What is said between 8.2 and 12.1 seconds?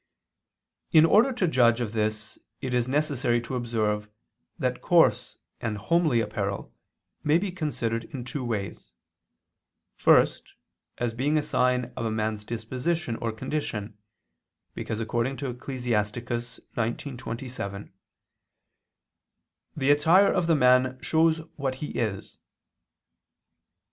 two ways. First, as being a sign of a